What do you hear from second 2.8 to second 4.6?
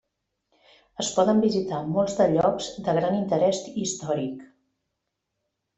de gran interès històric.